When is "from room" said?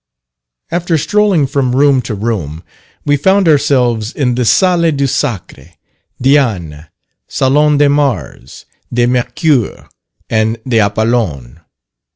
1.45-2.01